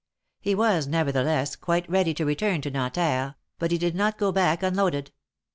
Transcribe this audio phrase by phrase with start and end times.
[0.39, 4.63] He was, nevertheless, quite ready to return to Nanterre, but he did not go back
[4.63, 5.11] unloaded.